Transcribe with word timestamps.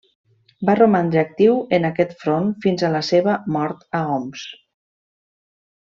Va 0.69 0.75
romandre 0.79 1.19
actiu 1.21 1.59
en 1.79 1.85
aquest 1.91 2.15
front 2.23 2.49
fins 2.65 2.87
a 2.87 2.91
la 2.97 3.05
seva 3.13 3.37
mort 3.59 3.87
a 4.01 4.03
Homs. 4.17 4.51